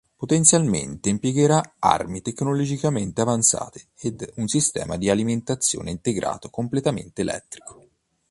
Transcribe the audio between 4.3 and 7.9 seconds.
un sistema di alimentazione integrato completamente elettrico.